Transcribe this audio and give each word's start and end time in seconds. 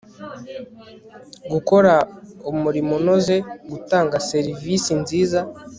gukora 1.51 1.93
umurimo 2.51 2.91
unoze, 2.99 3.35
gutanga 3.71 4.15
serevisi 4.29 4.91
nziza 5.01 5.39